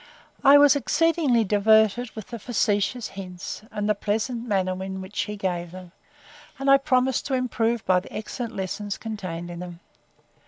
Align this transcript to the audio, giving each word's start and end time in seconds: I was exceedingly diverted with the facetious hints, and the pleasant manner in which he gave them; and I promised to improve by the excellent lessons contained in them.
I 0.43 0.57
was 0.57 0.75
exceedingly 0.75 1.43
diverted 1.43 2.09
with 2.15 2.29
the 2.29 2.39
facetious 2.39 3.09
hints, 3.09 3.61
and 3.69 3.87
the 3.87 3.93
pleasant 3.93 4.47
manner 4.47 4.83
in 4.83 4.99
which 4.99 5.19
he 5.25 5.35
gave 5.35 5.69
them; 5.69 5.91
and 6.57 6.71
I 6.71 6.79
promised 6.79 7.27
to 7.27 7.35
improve 7.35 7.85
by 7.85 7.99
the 7.99 8.11
excellent 8.11 8.55
lessons 8.55 8.97
contained 8.97 9.51
in 9.51 9.59
them. 9.59 9.79